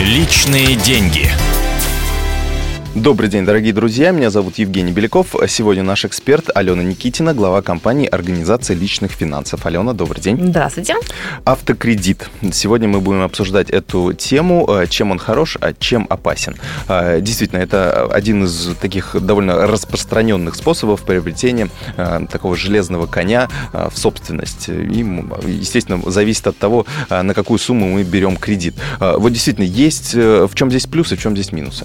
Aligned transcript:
Личные 0.00 0.76
деньги. 0.76 1.35
Добрый 2.96 3.28
день, 3.28 3.44
дорогие 3.44 3.74
друзья. 3.74 4.10
Меня 4.10 4.30
зовут 4.30 4.56
Евгений 4.56 4.90
Беляков. 4.90 5.36
Сегодня 5.48 5.82
наш 5.82 6.06
эксперт 6.06 6.48
Алена 6.54 6.82
Никитина, 6.82 7.34
глава 7.34 7.60
компании 7.60 8.08
Организации 8.08 8.72
личных 8.74 9.12
финансов. 9.12 9.66
Алена, 9.66 9.92
добрый 9.92 10.22
день. 10.22 10.38
Здравствуйте. 10.40 10.94
Автокредит. 11.44 12.30
Сегодня 12.52 12.88
мы 12.88 13.02
будем 13.02 13.20
обсуждать 13.20 13.68
эту 13.68 14.14
тему, 14.14 14.66
э, 14.66 14.86
чем 14.86 15.10
он 15.10 15.18
хорош, 15.18 15.58
а 15.60 15.74
чем 15.74 16.06
опасен. 16.08 16.56
Э, 16.88 17.20
действительно, 17.20 17.60
это 17.60 18.06
один 18.06 18.44
из 18.44 18.74
таких 18.80 19.14
довольно 19.20 19.66
распространенных 19.66 20.54
способов 20.54 21.02
приобретения 21.02 21.68
э, 21.98 22.20
такого 22.32 22.56
железного 22.56 23.06
коня 23.06 23.50
в 23.74 23.94
собственность. 23.94 24.70
И, 24.70 25.06
естественно, 25.46 26.00
зависит 26.10 26.46
от 26.46 26.56
того, 26.56 26.86
на 27.10 27.34
какую 27.34 27.58
сумму 27.58 27.90
мы 27.90 28.04
берем 28.04 28.38
кредит. 28.38 28.74
Вот 29.00 29.34
действительно, 29.34 29.66
есть 29.66 30.14
в 30.14 30.50
чем 30.54 30.70
здесь 30.70 30.86
плюсы, 30.86 31.16
в 31.16 31.20
чем 31.20 31.34
здесь 31.34 31.52
минусы? 31.52 31.84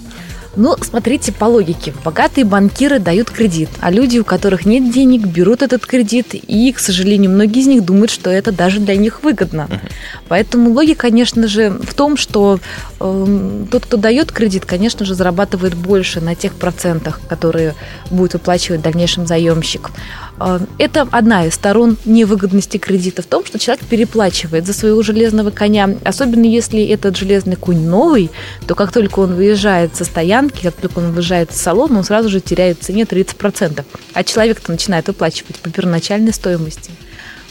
Ну, 0.54 0.76
смотрите 0.80 1.32
по 1.32 1.46
логике. 1.46 1.94
Богатые 2.04 2.44
банкиры 2.44 2.98
дают 2.98 3.30
кредит, 3.30 3.70
а 3.80 3.90
люди, 3.90 4.18
у 4.18 4.24
которых 4.24 4.66
нет 4.66 4.92
денег, 4.92 5.26
берут 5.26 5.62
этот 5.62 5.86
кредит, 5.86 6.34
и, 6.34 6.72
к 6.72 6.78
сожалению, 6.78 7.30
многие 7.30 7.60
из 7.60 7.66
них 7.66 7.84
думают, 7.84 8.10
что 8.10 8.28
это 8.28 8.52
даже 8.52 8.78
для 8.78 8.96
них 8.96 9.22
выгодно. 9.22 9.68
Uh-huh. 9.70 9.92
Поэтому 10.28 10.70
логика, 10.72 11.02
конечно 11.02 11.48
же, 11.48 11.70
в 11.70 11.94
том, 11.94 12.18
что 12.18 12.58
э, 13.00 13.64
тот, 13.70 13.86
кто 13.86 13.96
дает 13.96 14.30
кредит, 14.30 14.66
конечно 14.66 15.06
же, 15.06 15.14
зарабатывает 15.14 15.74
больше 15.74 16.20
на 16.20 16.34
тех 16.34 16.52
процентах, 16.52 17.20
которые 17.28 17.74
будет 18.10 18.34
выплачивать 18.34 18.80
в 18.80 18.84
дальнейшем 18.84 19.26
заемщик. 19.26 19.90
Э, 20.38 20.58
это 20.78 21.06
одна 21.10 21.46
из 21.46 21.54
сторон 21.54 21.96
невыгодности 22.04 22.78
кредита 22.78 23.22
в 23.22 23.26
том, 23.26 23.44
что 23.44 23.58
человек 23.58 23.84
переплачивает 23.86 24.66
за 24.66 24.72
своего 24.72 25.02
железного 25.02 25.50
коня, 25.50 25.90
особенно 26.04 26.44
если 26.44 26.84
этот 26.84 27.16
железный 27.16 27.56
конь 27.56 27.80
новый, 27.80 28.30
то 28.66 28.74
как 28.74 28.92
только 28.92 29.20
он 29.20 29.34
выезжает 29.34 29.96
со 29.96 30.04
стоянки, 30.04 30.62
как 30.62 30.74
только 30.74 30.98
он 30.98 31.12
выезжает 31.12 31.50
в 31.50 31.56
салон, 31.56 31.96
он 31.96 32.04
сразу 32.04 32.28
же 32.28 32.40
теряет 32.40 32.78
в 32.78 32.84
цене 32.84 33.02
30%, 33.02 33.84
а 34.14 34.24
человек-то 34.24 34.70
начинает 34.70 35.06
выплачивать 35.08 35.56
по 35.56 35.70
первоначальной 35.70 36.32
стоимости. 36.32 36.90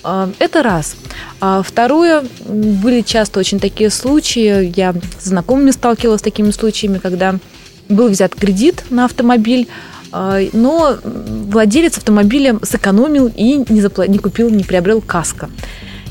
Э, 0.04 0.32
это 0.40 0.64
раз. 0.64 0.96
А 1.40 1.62
второе, 1.64 2.24
были 2.46 3.02
часто 3.02 3.40
очень 3.40 3.60
такие 3.60 3.90
случаи, 3.90 4.74
я 4.76 4.94
с 5.20 5.26
знакомыми 5.26 5.72
сталкивалась 5.72 6.22
с 6.22 6.24
такими 6.24 6.52
случаями, 6.52 6.98
когда 6.98 7.40
был 7.90 8.08
взят 8.10 8.36
кредит 8.36 8.84
на 8.90 9.06
автомобиль, 9.06 9.68
а, 9.68 9.91
но 10.12 10.98
владелец 11.04 11.98
автомобиля 11.98 12.60
сэкономил 12.64 13.32
и 13.36 13.58
не, 13.58 13.82
запла- 13.82 14.08
не 14.08 14.18
купил, 14.18 14.50
не 14.50 14.64
приобрел 14.64 15.02
каско. 15.02 15.50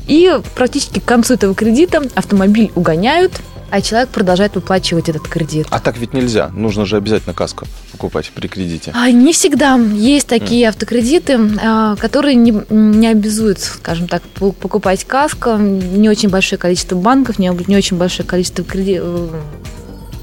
И 0.07 0.31
практически 0.55 0.99
к 0.99 1.05
концу 1.05 1.35
этого 1.35 1.53
кредита 1.55 2.01
автомобиль 2.15 2.71
угоняют, 2.75 3.33
а 3.71 3.81
человек 3.81 4.09
продолжает 4.09 4.53
выплачивать 4.55 5.07
этот 5.07 5.27
кредит. 5.27 5.67
А 5.69 5.79
так 5.79 5.97
ведь 5.97 6.13
нельзя. 6.13 6.49
Нужно 6.49 6.85
же 6.85 6.97
обязательно 6.97 7.33
каско 7.33 7.65
покупать 7.93 8.29
при 8.35 8.47
кредите. 8.47 8.91
А, 8.93 9.09
не 9.09 9.31
всегда. 9.31 9.77
Есть 9.77 10.27
такие 10.27 10.65
mm. 10.65 10.69
автокредиты, 10.69 11.39
а, 11.63 11.95
которые 11.95 12.35
не, 12.35 12.53
не 12.69 13.07
обязуют, 13.07 13.59
скажем 13.59 14.09
так, 14.09 14.21
покупать 14.23 15.05
каско. 15.05 15.55
Не 15.55 16.09
очень 16.09 16.29
большое 16.29 16.59
количество 16.59 16.97
банков, 16.97 17.39
не, 17.39 17.49
не 17.67 17.77
очень 17.77 17.97
большое 17.97 18.27
количество 18.27 18.65
кредитов 18.65 19.05
э, 19.05 19.41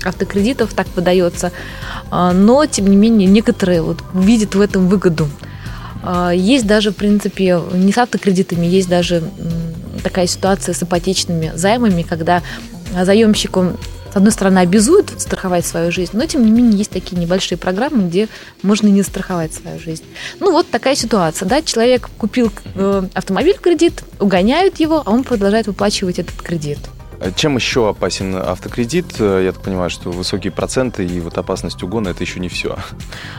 автокредитов 0.09 0.73
так 0.75 0.87
выдается. 0.97 1.53
А, 2.11 2.33
но, 2.33 2.67
тем 2.67 2.89
не 2.89 2.97
менее, 2.97 3.29
некоторые 3.29 3.83
вот 3.83 3.99
видят 4.13 4.55
в 4.55 4.61
этом 4.61 4.89
выгоду. 4.89 5.29
А, 6.03 6.31
есть 6.31 6.67
даже, 6.67 6.91
в 6.91 6.97
принципе, 6.97 7.61
не 7.73 7.93
с 7.93 7.99
автокредитами, 7.99 8.67
есть 8.67 8.89
даже 8.89 9.23
такая 10.03 10.27
ситуация 10.27 10.75
с 10.75 10.83
ипотечными 10.83 11.53
займами, 11.55 12.03
когда 12.03 12.43
заемщику 12.93 13.77
с 14.13 14.17
одной 14.17 14.33
стороны, 14.33 14.61
обязуют 14.61 15.13
страховать 15.19 15.67
свою 15.67 15.93
жизнь, 15.93 16.13
но, 16.15 16.25
тем 16.27 16.45
не 16.45 16.51
менее, 16.51 16.79
есть 16.79 16.91
такие 16.91 17.21
небольшие 17.21 17.59
программы, 17.59 18.09
где 18.09 18.29
можно 18.63 18.89
не 18.89 19.03
страховать 19.03 19.53
свою 19.53 19.79
жизнь. 19.79 20.05
Ну, 20.41 20.51
вот 20.51 20.69
такая 20.71 20.95
ситуация, 20.95 21.47
да, 21.47 21.63
человек 21.63 22.09
купил 22.17 22.51
э, 22.75 23.03
автомобиль 23.15 23.57
в 23.57 23.61
кредит, 23.61 24.03
угоняют 24.19 24.81
его, 24.81 25.03
а 25.05 25.11
он 25.11 25.25
продолжает 25.25 25.67
выплачивать 25.67 26.19
этот 26.19 26.41
кредит. 26.41 26.79
Чем 27.35 27.57
еще 27.57 27.89
опасен 27.89 28.37
автокредит? 28.37 29.19
Я 29.19 29.53
так 29.53 29.63
понимаю, 29.63 29.91
что 29.91 30.11
высокие 30.11 30.53
проценты 30.53 31.05
и 31.05 31.19
вот 31.21 31.37
опасность 31.37 31.83
угона 31.83 32.11
это 32.11 32.23
еще 32.23 32.39
не 32.39 32.49
все. 32.49 32.79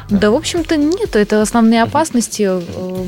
Да, 0.10 0.32
в 0.32 0.36
общем-то, 0.36 0.76
нет. 0.76 1.16
Это 1.16 1.42
основные 1.42 1.84
опасности. 1.84 2.44
Э, 2.44 2.60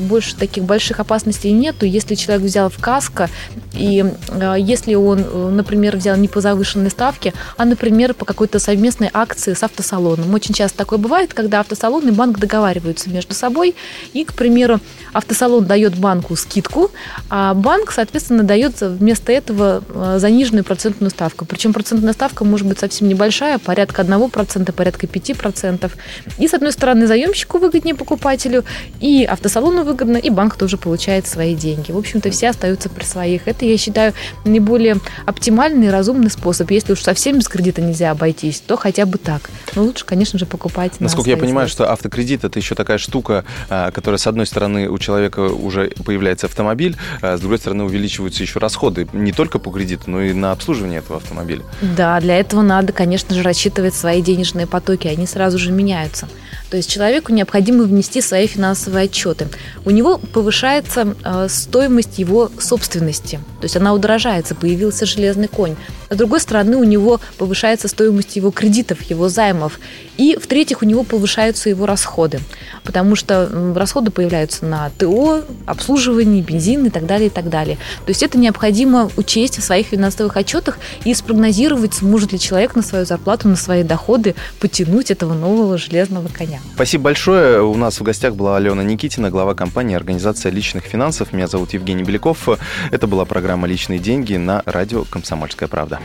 больше 0.08 0.34
таких 0.34 0.64
больших 0.64 1.00
опасностей 1.00 1.50
нету. 1.52 1.84
Если 1.84 2.14
человек 2.14 2.46
взял 2.46 2.70
в 2.70 2.78
каско, 2.78 3.28
и 3.74 4.04
э, 4.28 4.56
если 4.58 4.94
он, 4.94 5.20
э, 5.20 5.48
например, 5.50 5.96
взял 5.96 6.16
не 6.16 6.28
по 6.28 6.40
завышенной 6.40 6.90
ставке, 6.90 7.34
а, 7.56 7.64
например, 7.66 8.14
по 8.14 8.24
какой-то 8.24 8.58
совместной 8.58 9.10
акции 9.12 9.52
с 9.52 9.62
автосалоном. 9.62 10.32
Очень 10.32 10.54
часто 10.54 10.78
такое 10.78 10.98
бывает, 10.98 11.34
когда 11.34 11.60
автосалон 11.60 12.08
и 12.08 12.12
банк 12.12 12.38
договариваются 12.38 13.10
между 13.10 13.34
собой, 13.34 13.74
и, 14.14 14.24
к 14.24 14.32
примеру, 14.32 14.80
автосалон 15.12 15.66
дает 15.66 15.98
банку 15.98 16.34
скидку, 16.36 16.90
а 17.28 17.52
банк, 17.54 17.92
соответственно, 17.92 18.42
дает 18.42 18.80
вместо 18.80 19.32
этого 19.32 19.82
заниженную 20.18 20.61
определенную 20.62 20.64
процентную 20.64 21.10
ставку. 21.10 21.44
Причем 21.44 21.72
процентная 21.72 22.12
ставка 22.12 22.44
может 22.44 22.66
быть 22.66 22.78
совсем 22.78 23.08
небольшая, 23.08 23.58
порядка 23.58 24.02
1%, 24.02 24.72
порядка 24.72 25.06
5%. 25.06 25.90
И, 26.38 26.48
с 26.48 26.54
одной 26.54 26.72
стороны, 26.72 27.06
заемщику 27.06 27.58
выгоднее 27.58 27.94
покупателю, 27.94 28.64
и 29.00 29.24
автосалону 29.24 29.84
выгодно, 29.84 30.16
и 30.16 30.30
банк 30.30 30.56
тоже 30.56 30.76
получает 30.76 31.26
свои 31.26 31.54
деньги. 31.54 31.92
В 31.92 31.98
общем-то, 31.98 32.30
все 32.30 32.50
остаются 32.50 32.88
при 32.88 33.04
своих. 33.04 33.46
Это, 33.46 33.64
я 33.64 33.76
считаю, 33.76 34.14
наиболее 34.44 34.96
оптимальный 35.26 35.88
и 35.88 35.90
разумный 35.90 36.30
способ. 36.30 36.70
Если 36.70 36.92
уж 36.92 37.02
совсем 37.02 37.38
без 37.38 37.48
кредита 37.48 37.82
нельзя 37.82 38.10
обойтись, 38.10 38.60
то 38.60 38.76
хотя 38.76 39.06
бы 39.06 39.18
так. 39.18 39.50
Но 39.74 39.82
лучше, 39.82 40.04
конечно 40.04 40.38
же, 40.38 40.46
покупать 40.46 40.92
Насколько 41.00 41.30
я 41.30 41.36
понимаю, 41.36 41.68
средства. 41.68 41.86
что 41.86 41.92
автокредит– 41.92 42.44
это 42.44 42.58
еще 42.58 42.74
такая 42.74 42.98
штука, 42.98 43.44
а, 43.68 43.90
которая, 43.90 44.18
с 44.18 44.26
одной 44.26 44.46
стороны, 44.46 44.88
у 44.88 44.98
человека 44.98 45.40
уже 45.40 45.90
появляется 46.04 46.46
автомобиль, 46.46 46.96
а 47.20 47.36
с 47.36 47.40
другой 47.40 47.58
стороны, 47.58 47.84
увеличиваются 47.84 48.42
еще 48.42 48.58
расходы 48.58 49.08
не 49.12 49.32
только 49.32 49.58
по 49.58 49.70
кредиту, 49.70 50.10
но 50.10 50.22
и 50.22 50.32
на 50.52 50.54
обслуживание 50.54 50.98
этого 50.98 51.16
автомобиля. 51.16 51.62
Да, 51.96 52.20
для 52.20 52.38
этого 52.38 52.62
надо, 52.62 52.92
конечно 52.92 53.34
же, 53.34 53.42
рассчитывать 53.42 53.94
свои 53.94 54.20
денежные 54.22 54.66
потоки, 54.66 55.08
они 55.08 55.26
сразу 55.26 55.58
же 55.58 55.72
меняются. 55.72 56.28
То 56.70 56.76
есть 56.76 56.90
человеку 56.90 57.32
необходимо 57.32 57.84
внести 57.84 58.20
свои 58.20 58.46
финансовые 58.46 59.04
отчеты. 59.04 59.48
У 59.84 59.90
него 59.90 60.18
повышается 60.18 61.14
э, 61.24 61.46
стоимость 61.48 62.18
его 62.18 62.50
собственности, 62.58 63.40
то 63.60 63.64
есть 63.64 63.76
она 63.76 63.92
удорожается, 63.92 64.54
появился 64.54 65.06
железный 65.06 65.48
конь. 65.48 65.76
С 66.12 66.16
другой 66.16 66.40
стороны, 66.40 66.76
у 66.76 66.84
него 66.84 67.20
повышается 67.38 67.88
стоимость 67.88 68.36
его 68.36 68.50
кредитов, 68.50 69.02
его 69.02 69.30
займов. 69.30 69.80
И, 70.18 70.36
в-третьих, 70.40 70.82
у 70.82 70.84
него 70.84 71.04
повышаются 71.04 71.70
его 71.70 71.86
расходы, 71.86 72.40
потому 72.84 73.16
что 73.16 73.48
расходы 73.74 74.10
появляются 74.10 74.66
на 74.66 74.90
ТО, 74.90 75.40
обслуживание, 75.64 76.42
бензин 76.42 76.84
и 76.84 76.90
так 76.90 77.06
далее, 77.06 77.28
и 77.28 77.30
так 77.30 77.48
далее. 77.48 77.78
То 78.04 78.10
есть 78.10 78.22
это 78.22 78.36
необходимо 78.36 79.10
учесть 79.16 79.58
в 79.58 79.62
своих 79.62 79.86
финансовых 79.86 80.36
отчетах 80.36 80.78
и 81.04 81.14
спрогнозировать, 81.14 81.94
сможет 81.94 82.32
ли 82.32 82.38
человек 82.38 82.76
на 82.76 82.82
свою 82.82 83.06
зарплату, 83.06 83.48
на 83.48 83.56
свои 83.56 83.82
доходы 83.82 84.34
потянуть 84.60 85.10
этого 85.10 85.32
нового 85.32 85.78
железного 85.78 86.28
коня. 86.28 86.60
Спасибо 86.74 87.04
большое. 87.04 87.62
У 87.62 87.74
нас 87.74 87.98
в 87.98 88.02
гостях 88.02 88.34
была 88.34 88.58
Алена 88.58 88.82
Никитина, 88.82 89.30
глава 89.30 89.54
компании 89.54 89.96
«Организация 89.96 90.52
личных 90.52 90.84
финансов». 90.84 91.32
Меня 91.32 91.46
зовут 91.46 91.72
Евгений 91.72 92.02
Беляков. 92.02 92.48
Это 92.90 93.06
была 93.06 93.24
программа 93.24 93.66
«Личные 93.66 93.98
деньги» 93.98 94.36
на 94.36 94.62
радио 94.66 95.04
«Комсомольская 95.08 95.68
правда». 95.68 96.01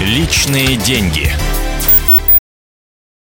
Личные 0.00 0.76
деньги. 0.76 1.32